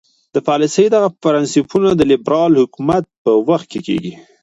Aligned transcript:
د 0.35 0.37
پالیسۍ 0.47 0.85
دغه 0.95 1.09
پرنسیپونه 1.23 1.89
د 1.95 2.01
لیبرال 2.11 2.51
حکومت 2.61 3.03
په 3.23 3.31
وخت 3.49 3.69
کې. 3.85 4.01